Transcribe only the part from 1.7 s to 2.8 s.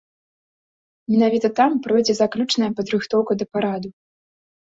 пройдзе заключная